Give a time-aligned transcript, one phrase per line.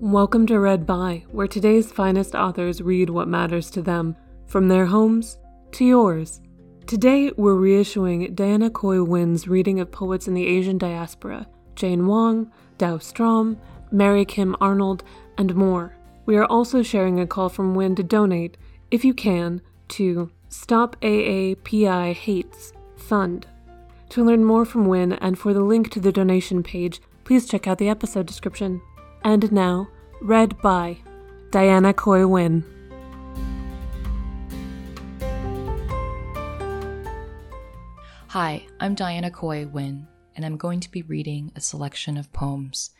[0.00, 4.14] Welcome to Read By, where today's finest authors read what matters to them,
[4.46, 5.40] from their homes
[5.72, 6.40] to yours.
[6.86, 12.52] Today, we're reissuing Diana Khoi Nguyen's reading of poets in the Asian diaspora Jane Wong,
[12.78, 13.58] Dao Strom,
[13.90, 15.02] Mary Kim Arnold,
[15.36, 15.96] and more.
[16.26, 18.56] We are also sharing a call from Nguyen to donate,
[18.92, 23.48] if you can, to Stop AAPI Hates Fund.
[24.10, 27.66] To learn more from Nguyen and for the link to the donation page, please check
[27.66, 28.80] out the episode description.
[29.24, 29.88] And now,
[30.22, 30.98] read by
[31.50, 32.64] Diana Khoi Nguyen.
[38.28, 42.90] Hi, I'm Diana Khoi Nguyen, and I'm going to be reading a selection of poems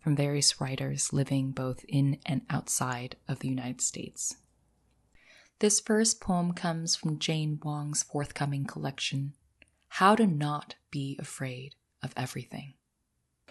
[0.00, 4.36] from various writers living both in and outside of the United States.
[5.60, 9.34] This first poem comes from Jane Wong's forthcoming collection,
[9.88, 12.74] How to Not Be Afraid of Everything.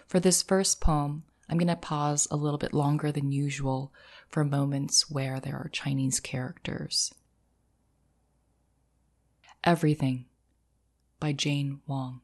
[0.06, 3.92] For this first poem, I'm going to pause a little bit longer than usual
[4.28, 7.14] for moments where there are Chinese characters.
[9.64, 10.26] Everything
[11.18, 12.20] by Jane Wong.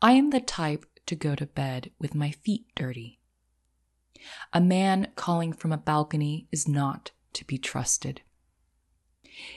[0.00, 3.20] I am the type to go to bed with my feet dirty.
[4.52, 8.22] A man calling from a balcony is not to be trusted.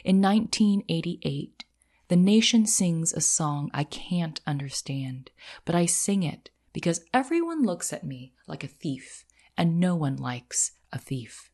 [0.04, 1.66] In 1988,
[2.08, 5.32] the nation sings a song I can't understand,
[5.66, 9.24] but I sing it because everyone looks at me like a thief,
[9.58, 11.50] and no one likes a thief.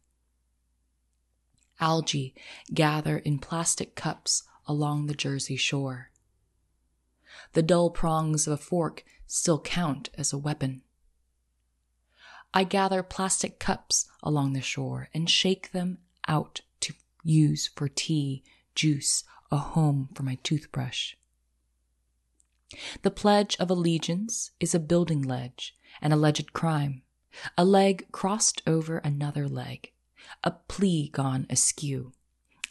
[1.80, 2.34] Algae
[2.74, 6.10] gather in plastic cups along the Jersey shore.
[7.54, 10.82] The dull prongs of a fork still count as a weapon.
[12.52, 18.44] I gather plastic cups along the shore and shake them out to use for tea,
[18.74, 21.14] juice, a home for my toothbrush.
[23.02, 27.04] The Pledge of Allegiance is a building ledge, an alleged crime,
[27.58, 29.92] a leg crossed over another leg,
[30.44, 32.14] a plea gone askew,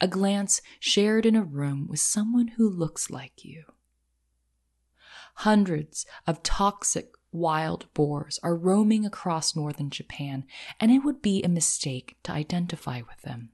[0.00, 3.64] a glance shared in a room with someone who looks like you.
[5.36, 10.44] Hundreds of toxic wild boars are roaming across northern Japan,
[10.78, 13.50] and it would be a mistake to identify with them.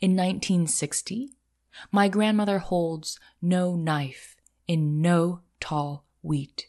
[0.00, 1.32] In 1960,
[1.90, 4.36] my grandmother holds no knife
[4.66, 6.68] in no tall wheat.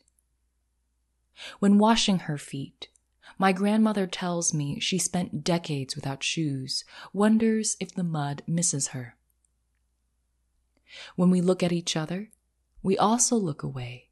[1.59, 2.89] When washing her feet,
[3.37, 9.17] my grandmother tells me she spent decades without shoes, wonders if the mud misses her.
[11.15, 12.29] When we look at each other,
[12.83, 14.09] we also look away,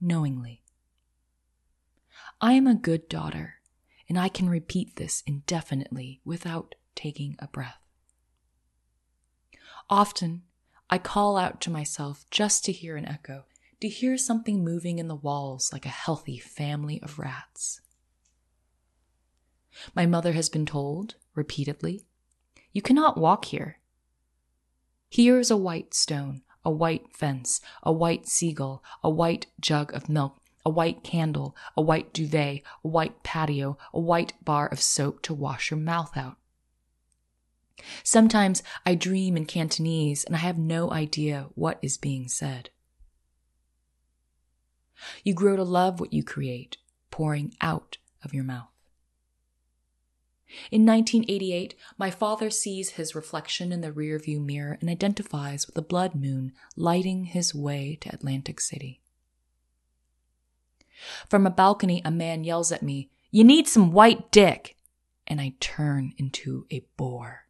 [0.00, 0.62] knowingly.
[2.40, 3.56] I am a good daughter,
[4.08, 7.80] and I can repeat this indefinitely without taking a breath.
[9.90, 10.42] Often,
[10.90, 13.44] I call out to myself just to hear an echo,
[13.80, 17.80] to hear something moving in the walls like a healthy family of rats.
[19.94, 22.04] My mother has been told, repeatedly,
[22.72, 23.78] You cannot walk here.
[25.08, 30.08] Here is a white stone, a white fence, a white seagull, a white jug of
[30.08, 35.22] milk, a white candle, a white duvet, a white patio, a white bar of soap
[35.22, 36.36] to wash your mouth out.
[38.06, 42.68] Sometimes I dream in Cantonese and I have no idea what is being said.
[45.24, 46.76] You grow to love what you create,
[47.10, 48.68] pouring out of your mouth.
[50.70, 55.82] In 1988, my father sees his reflection in the rearview mirror and identifies with the
[55.82, 59.00] blood moon lighting his way to Atlantic City.
[61.28, 64.76] From a balcony, a man yells at me, You need some white dick!
[65.26, 67.43] And I turn into a boar.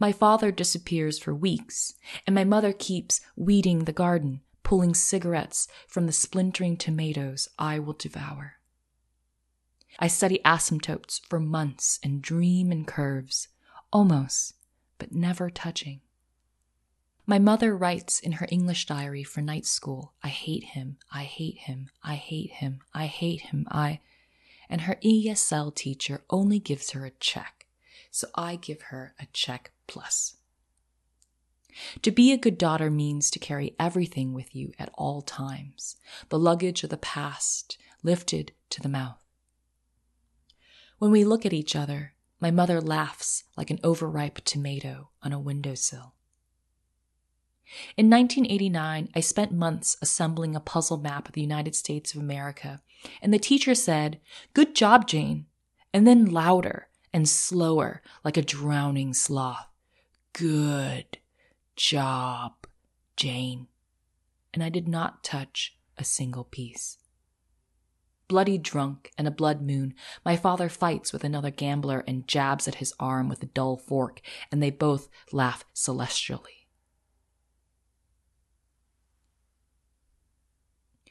[0.00, 1.92] My father disappears for weeks,
[2.26, 7.92] and my mother keeps weeding the garden, pulling cigarettes from the splintering tomatoes I will
[7.92, 8.54] devour.
[9.98, 13.48] I study asymptotes for months and dream in curves,
[13.92, 14.54] almost,
[14.98, 16.00] but never touching.
[17.26, 21.58] My mother writes in her English diary for night school, I hate him, I hate
[21.58, 24.00] him, I hate him, I hate him, I.
[24.70, 27.66] And her ESL teacher only gives her a check,
[28.10, 30.36] so I give her a check plus.
[32.02, 35.96] To be a good daughter means to carry everything with you at all times,
[36.28, 39.22] the luggage of the past lifted to the mouth.
[40.98, 45.38] When we look at each other, my mother laughs like an overripe tomato on a
[45.38, 46.14] windowsill.
[47.96, 52.82] In 1989, I spent months assembling a puzzle map of the United States of America,
[53.22, 54.20] and the teacher said,
[54.54, 55.46] Good job, Jane,
[55.94, 59.69] and then louder and slower, like a drowning sloth.
[60.32, 61.18] Good
[61.76, 62.66] job,
[63.16, 63.68] Jane.
[64.52, 66.98] and I did not touch a single piece.
[68.28, 69.94] Bloody drunk and a blood moon,
[70.24, 74.20] my father fights with another gambler and jabs at his arm with a dull fork,
[74.50, 76.59] and they both laugh celestially.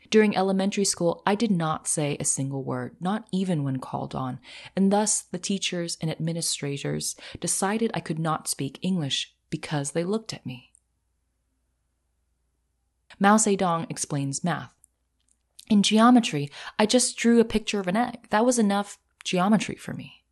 [0.09, 4.39] During elementary school, I did not say a single word, not even when called on,
[4.75, 10.33] and thus the teachers and administrators decided I could not speak English because they looked
[10.33, 10.71] at me.
[13.19, 14.71] Mao Zedong explains math.
[15.69, 18.29] In geometry, I just drew a picture of an egg.
[18.31, 20.23] That was enough geometry for me.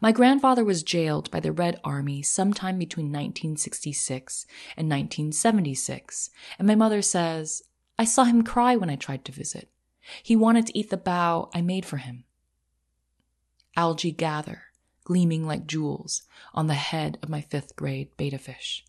[0.00, 6.74] My grandfather was jailed by the Red Army sometime between 1966 and 1976, and my
[6.74, 7.62] mother says,
[8.02, 9.70] I saw him cry when I tried to visit.
[10.24, 12.24] He wanted to eat the bao I made for him.
[13.76, 14.62] Algae gather,
[15.04, 16.22] gleaming like jewels,
[16.52, 18.84] on the head of my fifth grade betta fish.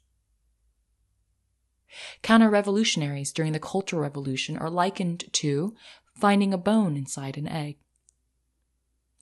[2.24, 5.76] Counter revolutionaries during the Cultural Revolution are likened to
[6.16, 7.78] finding a bone inside an egg.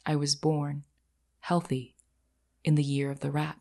[0.06, 0.86] I was born
[1.42, 1.98] healthy
[2.64, 3.58] in the year of the rat.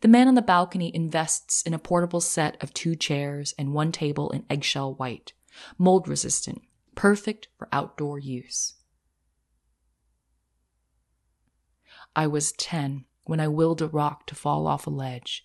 [0.00, 3.92] The man on the balcony invests in a portable set of two chairs and one
[3.92, 5.32] table in eggshell white,
[5.76, 6.62] mold resistant,
[6.94, 8.74] perfect for outdoor use.
[12.16, 15.44] I was 10 when I willed a rock to fall off a ledge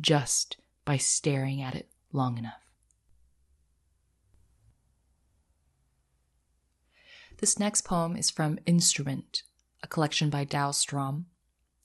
[0.00, 2.60] just by staring at it long enough.
[7.38, 9.42] This next poem is from Instrument,
[9.82, 11.26] a collection by Dao Strom,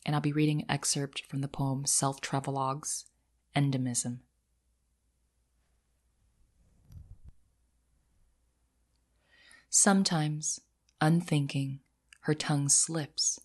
[0.08, 3.04] and I'll be reading an excerpt from the poem Self Travelogues,
[3.56, 4.22] Endemism.
[9.70, 10.62] Sometimes,
[11.00, 11.82] unthinking,
[12.22, 13.40] her tongue slips,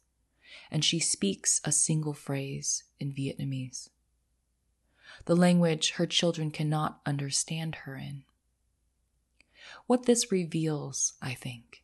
[0.70, 3.90] and she speaks a single phrase in Vietnamese
[5.24, 8.24] the language her children cannot understand her in.
[9.86, 11.82] What this reveals, I think,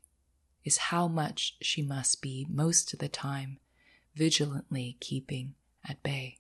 [0.65, 3.59] is how much she must be, most of the time,
[4.19, 5.55] vigilantly keeping
[5.89, 6.39] at bay.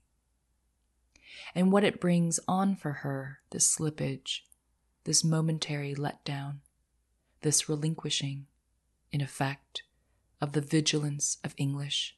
[1.55, 4.41] And what it brings on for her, this slippage,
[5.05, 6.57] this momentary letdown,
[7.43, 8.47] this relinquishing,
[9.13, 9.85] in effect,
[10.41, 12.17] of the vigilance of English,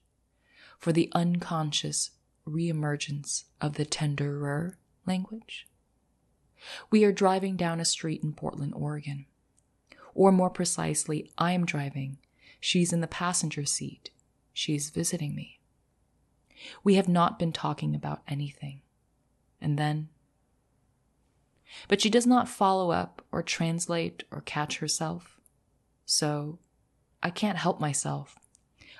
[0.78, 2.10] for the unconscious
[2.48, 5.68] reemergence of the tenderer language.
[6.90, 9.26] We are driving down a street in Portland, Oregon.
[10.14, 12.18] Or more precisely, I am driving.
[12.58, 14.10] She's in the passenger seat.
[14.52, 15.60] She's visiting me.
[16.84, 18.82] We have not been talking about anything.
[19.60, 20.08] And then.
[21.88, 25.40] But she does not follow up or translate or catch herself.
[26.04, 26.58] So
[27.22, 28.36] I can't help myself.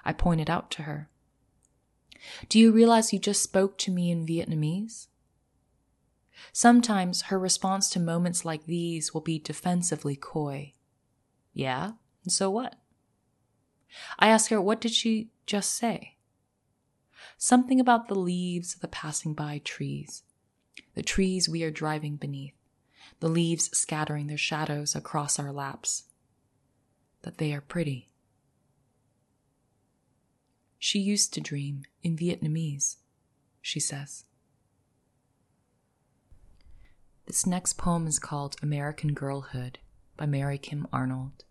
[0.05, 1.09] I point it out to her.
[2.49, 5.09] Do you realize you just spoke to me in Vietnamese?
[6.53, 10.73] Sometimes her response to moments like these will be defensively coy.
[11.53, 11.93] Yeah,
[12.25, 12.80] and so what?
[14.19, 16.17] I ask her, what did she just say?
[17.37, 20.23] Something about the leaves of the passing by trees,
[20.95, 22.55] the trees we are driving beneath,
[23.21, 26.05] the leaves scattering their shadows across our laps,
[27.23, 28.09] that they are pretty.
[30.79, 32.97] She used to dream in Vietnamese,
[33.61, 34.25] she says.
[37.27, 39.79] This next poem is called American Girlhood
[40.17, 41.45] by Mary Kim Arnold.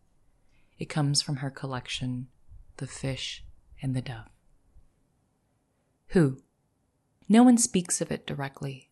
[0.79, 2.27] It comes from her collection,
[2.77, 3.43] The Fish
[3.81, 4.29] and the Dove.
[6.07, 6.41] Who?
[7.27, 8.89] No one speaks of it directly.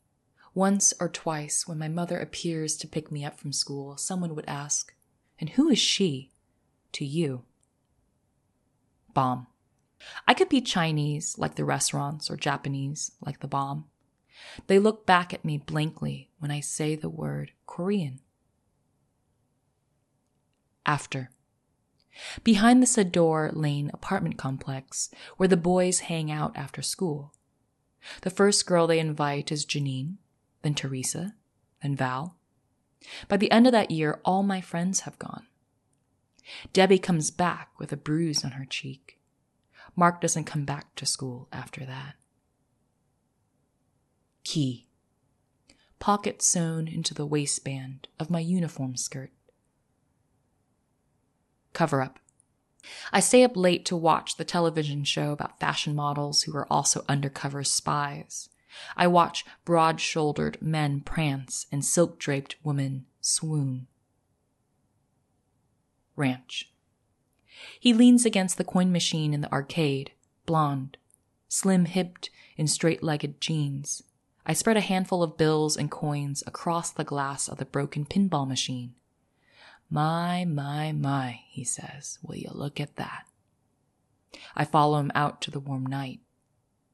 [0.53, 4.45] Once or twice, when my mother appears to pick me up from school, someone would
[4.47, 4.93] ask,
[5.39, 6.33] And who is she
[6.91, 7.43] to you?
[9.13, 9.47] Bomb.
[10.27, 13.85] I could be Chinese, like the restaurants, or Japanese, like the bomb.
[14.67, 18.19] They look back at me blankly when I say the word Korean.
[20.85, 21.31] After.
[22.43, 27.33] Behind the Sador Lane apartment complex, where the boys hang out after school.
[28.21, 30.15] The first girl they invite is Janine,
[30.61, 31.35] then Teresa,
[31.81, 32.37] then Val.
[33.27, 35.47] By the end of that year, all my friends have gone.
[36.73, 39.19] Debbie comes back with a bruise on her cheek.
[39.95, 42.15] Mark doesn't come back to school after that.
[44.43, 44.87] Key.
[45.99, 49.31] Pocket sewn into the waistband of my uniform skirt.
[51.77, 52.17] Cover up.
[53.13, 57.05] I stay up late to watch the television show about fashion models who are also
[57.07, 58.49] undercover spies.
[58.95, 63.85] I watch broad shouldered men prance and silk draped women swoon.
[66.15, 66.73] Ranch.
[67.79, 70.13] He leans against the coin machine in the arcade,
[70.47, 70.97] blond,
[71.47, 74.01] slim hipped in straight legged jeans,
[74.47, 78.47] I spread a handful of bills and coins across the glass of the broken pinball
[78.47, 78.95] machine.
[79.89, 83.25] My, my, my, he says, will you look at that?
[84.55, 86.19] I follow him out to the warm night.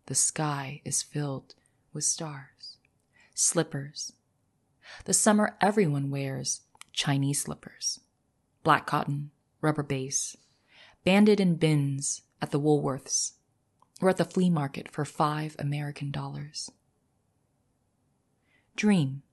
[0.06, 1.56] The sky is filled
[1.92, 2.78] with stars.
[3.34, 4.14] Slippers.
[5.06, 8.00] The summer everyone wears Chinese slippers.
[8.64, 10.38] Black cotton, rubber base,
[11.04, 13.34] banded in bins at the Woolworths
[14.02, 16.70] or at the flea market for five American dollars.
[18.76, 19.24] Dream.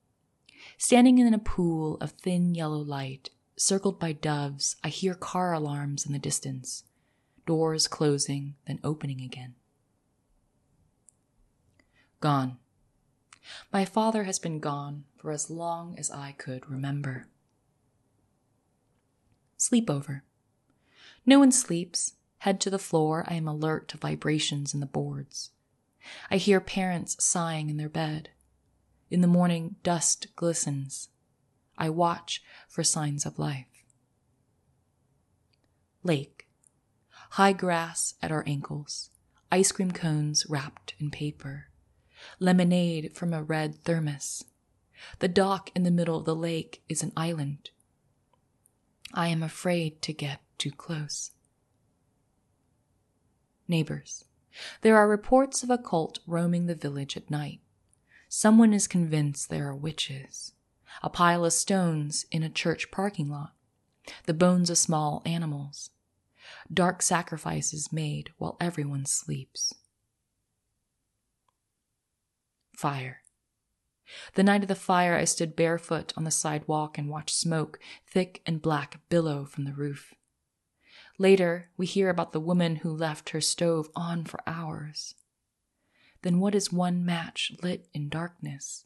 [0.77, 3.29] Standing in a pool of thin yellow light,
[3.61, 6.83] circled by doves, I hear car alarms in the distance,
[7.45, 9.53] doors closing, then opening again.
[12.19, 12.57] Gone.
[13.71, 17.27] My father has been gone for as long as I could remember.
[19.59, 20.21] Sleepover.
[21.25, 22.13] No one sleeps.
[22.39, 25.51] Head to the floor, I am alert to vibrations in the boards.
[26.31, 28.29] I hear parents sighing in their bed.
[29.11, 31.09] In the morning, dust glistens.
[31.77, 33.65] I watch for signs of life.
[36.03, 36.47] Lake.
[37.31, 39.09] High grass at our ankles.
[39.51, 41.67] Ice cream cones wrapped in paper.
[42.39, 44.45] Lemonade from a red thermos.
[45.19, 47.71] The dock in the middle of the lake is an island.
[49.13, 51.31] I am afraid to get too close.
[53.67, 54.25] Neighbors.
[54.81, 57.59] There are reports of a cult roaming the village at night.
[58.27, 60.53] Someone is convinced there are witches.
[61.03, 63.53] A pile of stones in a church parking lot.
[64.25, 65.91] The bones of small animals.
[66.73, 69.73] Dark sacrifices made while everyone sleeps.
[72.75, 73.21] Fire.
[74.33, 78.41] The night of the fire, I stood barefoot on the sidewalk and watched smoke, thick
[78.45, 80.13] and black, billow from the roof.
[81.17, 85.15] Later, we hear about the woman who left her stove on for hours
[86.21, 88.85] then what is one match lit in darkness?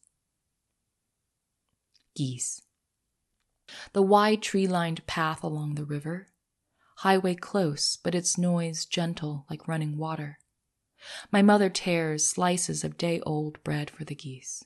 [2.15, 2.61] Geese.
[3.93, 6.27] The wide tree lined path along the river.
[6.97, 10.39] Highway close, but its noise gentle like running water.
[11.31, 14.63] My mother tears slices of day old bread for the geese.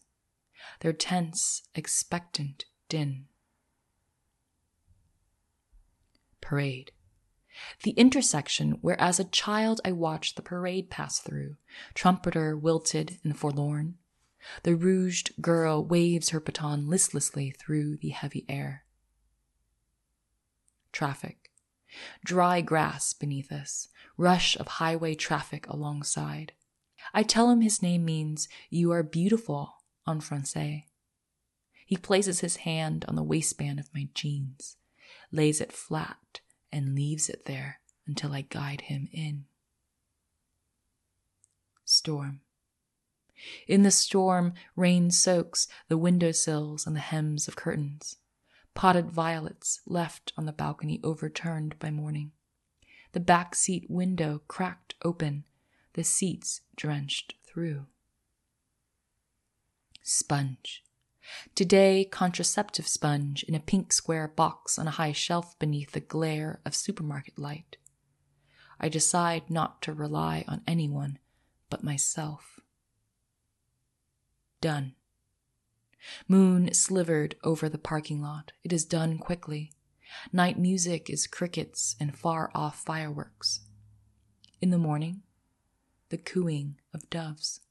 [0.82, 3.26] Their tense, expectant din.
[6.40, 6.92] Parade
[7.84, 11.56] the intersection where as a child I watched the parade pass through,
[11.94, 13.98] trumpeter wilted and forlorn.
[14.64, 18.86] The rouged girl waves her baton listlessly through the heavy air.
[20.92, 21.52] Traffic.
[22.24, 26.54] Dry grass beneath us, rush of highway traffic alongside.
[27.14, 29.76] I tell him his name means you are beautiful
[30.08, 30.86] en francais.
[31.86, 34.78] He places his hand on the waistband of my jeans,
[35.32, 36.42] lays it flat
[36.72, 39.46] and leaves it there until I guide him in.
[41.84, 42.42] Storm.
[43.68, 48.18] In the storm, rain soaks the window sills and the hems of curtains.
[48.74, 52.32] Potted violets left on the balcony overturned by morning.
[53.12, 55.46] The back seat window cracked open,
[55.94, 57.88] the seats drenched through.
[60.04, 60.84] Sponge.
[61.56, 66.60] Today, contraceptive sponge in a pink square box on a high shelf beneath the glare
[66.66, 67.78] of supermarket light.
[68.80, 71.20] I decide not to rely on anyone
[71.70, 72.59] but myself.
[74.62, 74.96] Done.
[76.28, 78.52] Moon slivered over the parking lot.
[78.64, 79.72] It is done quickly.
[80.34, 83.62] Night music is crickets and far off fireworks.
[84.62, 85.22] In the morning,
[86.10, 87.62] the cooing of doves.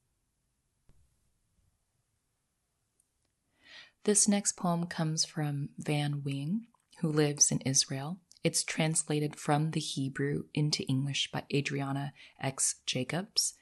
[4.05, 6.61] This next poem comes from Vaan Nguyen,
[7.01, 8.19] who lives in Israel.
[8.43, 12.77] It's translated from the Hebrew into English by Adriana X.
[12.87, 13.55] Jacobs,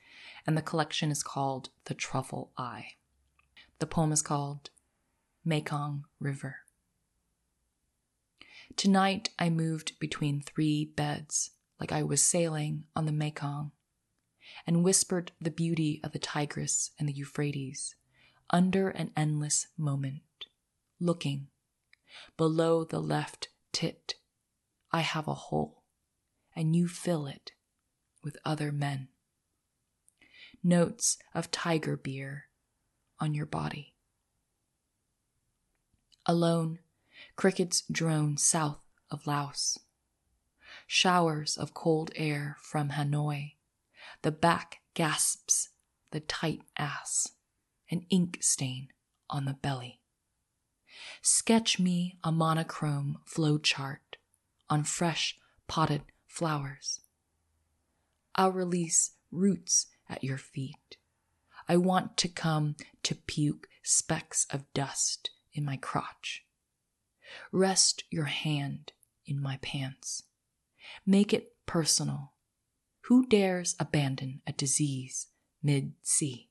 [0.46, 2.90] and the collection is called The Truffle Eye.
[3.78, 4.70] The poem is called
[5.44, 6.56] Mekong River.
[8.74, 13.72] Tonight I moved between three beds like I was sailing on the Mekong
[14.66, 17.94] and whispered the beauty of the Tigris and the Euphrates
[18.48, 20.22] under an endless moment
[20.98, 21.48] looking.
[22.38, 24.14] Below the left tit,
[24.90, 25.82] I have a hole,
[26.54, 27.52] and you fill it
[28.22, 29.08] with other men.
[30.62, 32.45] Notes of tiger beer
[33.20, 33.94] on your body.
[36.26, 36.80] Alone,
[37.36, 38.80] crickets drone south
[39.10, 39.78] of Laos.
[40.86, 43.54] Showers of cold air from Hanoi.
[44.22, 45.70] The back gasps
[46.10, 47.32] the tight ass,
[47.90, 48.88] an ink stain
[49.28, 50.00] on the belly.
[51.20, 54.16] Sketch me a monochrome flow chart
[54.70, 57.00] on fresh potted flowers.
[58.34, 60.96] I'll release roots at your feet,
[61.68, 66.44] I want to come to puke specks of dust in my crotch.
[67.52, 68.92] Rest your hand
[69.24, 70.22] in my pants.
[71.04, 72.32] Make it personal.
[73.02, 75.28] Who dares abandon a disease
[75.62, 76.50] mid sea?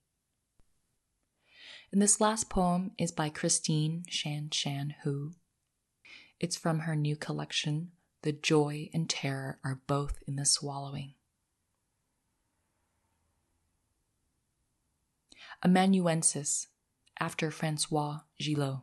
[1.92, 5.32] And this last poem is by Christine Shan Shan Hou.
[6.40, 7.92] It's from her new collection,
[8.22, 11.15] The Joy and Terror Are Both in the Swallowing.
[15.66, 16.68] Amanuensis,
[17.20, 18.82] after Françoise Gilot.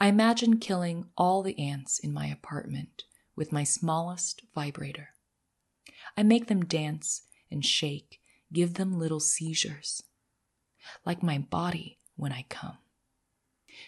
[0.00, 3.04] I imagine killing all the ants in my apartment
[3.36, 5.10] with my smallest vibrator.
[6.16, 7.22] I make them dance
[7.52, 8.20] and shake,
[8.52, 10.02] give them little seizures,
[11.06, 12.78] like my body when I come.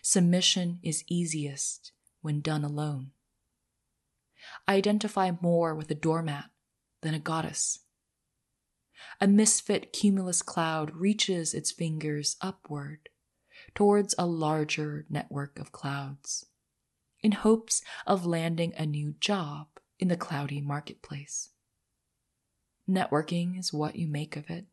[0.02, 1.90] Submission is easiest
[2.22, 3.10] when done alone.
[4.68, 6.44] I identify more with a doormat
[7.00, 7.80] than a goddess.
[9.20, 13.08] A misfit cumulus cloud reaches its fingers upward
[13.74, 16.46] towards a larger network of clouds
[17.22, 19.66] in hopes of landing a new job
[19.98, 21.50] in the cloudy marketplace.
[22.88, 24.66] Networking is what you make of it.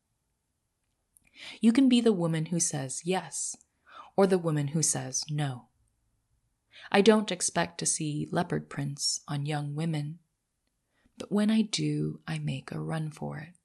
[1.60, 3.56] You can be the woman who says yes
[4.16, 5.66] or the woman who says no.
[6.92, 10.20] I don't expect to see leopard prints on young women,
[11.18, 13.57] but when I do, I make a run for it.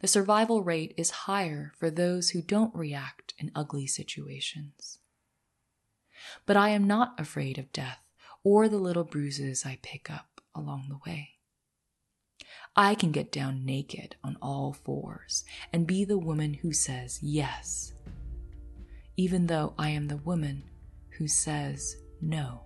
[0.00, 4.98] The survival rate is higher for those who don't react in ugly situations.
[6.44, 7.98] But I am not afraid of death
[8.42, 11.30] or the little bruises I pick up along the way.
[12.74, 17.94] I can get down naked on all fours and be the woman who says yes,
[19.16, 20.64] even though I am the woman
[21.16, 22.65] who says no.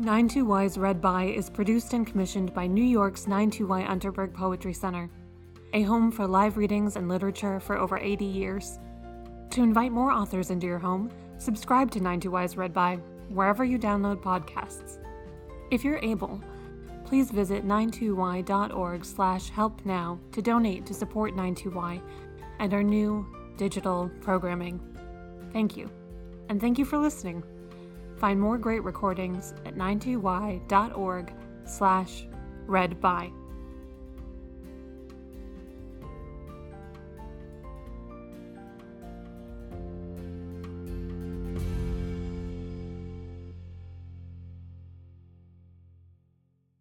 [0.00, 5.10] 92Y's Read By is produced and commissioned by New York's 92Y Unterberg Poetry Center,
[5.74, 8.78] a home for live readings and literature for over 80 years.
[9.50, 12.96] To invite more authors into your home, subscribe to 92Y's Read By
[13.28, 15.04] wherever you download podcasts.
[15.70, 16.40] If you're able,
[17.04, 22.00] please visit 92y.org slash help now to donate to support 92y
[22.58, 23.26] and our new
[23.58, 24.80] digital programming.
[25.52, 25.90] Thank you.
[26.48, 27.44] And thank you for listening.
[28.20, 31.32] Find more great recordings at 92y.org
[31.64, 32.26] slash
[32.66, 33.30] read by.